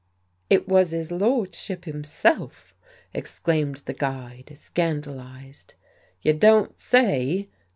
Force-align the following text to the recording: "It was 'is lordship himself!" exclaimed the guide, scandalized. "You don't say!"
"It 0.49 0.67
was 0.67 0.93
'is 0.93 1.11
lordship 1.11 1.85
himself!" 1.85 2.73
exclaimed 3.13 3.83
the 3.85 3.93
guide, 3.93 4.51
scandalized. 4.55 5.75
"You 6.23 6.33
don't 6.33 6.79
say!" 6.79 7.49